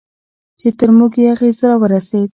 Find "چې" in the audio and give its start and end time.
0.59-0.67